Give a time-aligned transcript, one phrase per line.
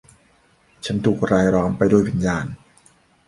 [0.85, 2.45] ฉันถูกรายล้อมไปด้วยวิญญาณ